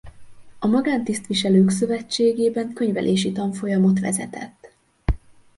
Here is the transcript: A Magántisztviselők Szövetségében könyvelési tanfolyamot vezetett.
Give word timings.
A 0.59 0.67
Magántisztviselők 0.67 1.69
Szövetségében 1.69 2.73
könyvelési 2.73 3.31
tanfolyamot 3.31 3.99
vezetett. 3.99 4.71